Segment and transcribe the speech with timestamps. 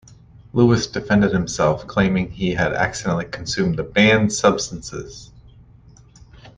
[0.51, 5.29] Lewis defended himself, claiming that he had accidentally consumed the banned substances.